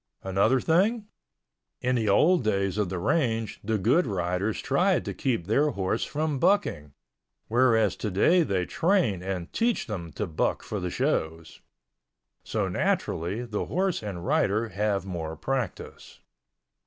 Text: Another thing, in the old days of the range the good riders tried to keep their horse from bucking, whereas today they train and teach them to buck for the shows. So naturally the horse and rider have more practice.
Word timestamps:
Another 0.23 0.59
thing, 0.59 1.05
in 1.79 1.93
the 1.93 2.09
old 2.09 2.43
days 2.43 2.79
of 2.79 2.89
the 2.89 2.97
range 2.97 3.59
the 3.63 3.77
good 3.77 4.07
riders 4.07 4.59
tried 4.59 5.05
to 5.05 5.13
keep 5.13 5.45
their 5.45 5.69
horse 5.69 6.03
from 6.03 6.39
bucking, 6.39 6.93
whereas 7.49 7.95
today 7.95 8.41
they 8.41 8.65
train 8.65 9.21
and 9.21 9.53
teach 9.53 9.85
them 9.85 10.11
to 10.13 10.25
buck 10.25 10.63
for 10.63 10.79
the 10.79 10.89
shows. 10.89 11.61
So 12.43 12.67
naturally 12.67 13.45
the 13.45 13.65
horse 13.67 14.01
and 14.01 14.25
rider 14.25 14.69
have 14.69 15.05
more 15.05 15.35
practice. 15.35 16.19